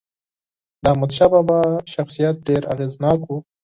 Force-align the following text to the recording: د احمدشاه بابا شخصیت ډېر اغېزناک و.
د 0.81 0.83
احمدشاه 0.93 1.29
بابا 1.33 1.59
شخصیت 1.93 2.35
ډېر 2.47 2.61
اغېزناک 2.73 3.19
و. 3.25 3.29